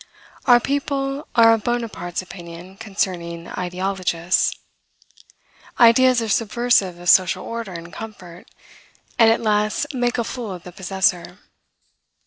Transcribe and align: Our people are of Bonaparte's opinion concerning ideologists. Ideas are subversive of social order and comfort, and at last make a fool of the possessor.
Our 0.47 0.59
people 0.59 1.27
are 1.35 1.53
of 1.53 1.63
Bonaparte's 1.63 2.23
opinion 2.23 2.75
concerning 2.77 3.47
ideologists. 3.49 4.55
Ideas 5.79 6.23
are 6.23 6.27
subversive 6.27 6.97
of 6.97 7.07
social 7.07 7.45
order 7.45 7.73
and 7.73 7.93
comfort, 7.93 8.49
and 9.19 9.29
at 9.29 9.41
last 9.41 9.93
make 9.93 10.17
a 10.17 10.23
fool 10.23 10.53
of 10.53 10.63
the 10.63 10.71
possessor. 10.71 11.37